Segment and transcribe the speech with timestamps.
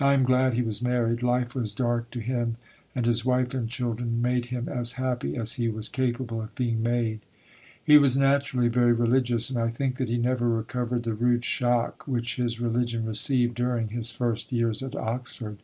[0.00, 2.56] I am glad he was married: life was dark to him,
[2.94, 6.84] and his wife and children made him as happy as he was capable of being
[6.84, 7.18] made.
[7.82, 12.06] He was naturally very religious, and I think that he never recovered the rude shock
[12.06, 15.58] which his religion received during his first years at Oxford.